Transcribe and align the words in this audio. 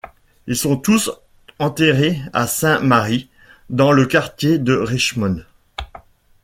Ils 0.47 0.55
sont 0.57 0.77
tous 0.77 1.11
enterrés 1.59 2.19
à 2.33 2.47
Saint-Mary's, 2.47 3.27
dans 3.69 3.91
le 3.91 4.07
quartier 4.07 4.57
de 4.57 4.73
Richmond. 4.73 5.43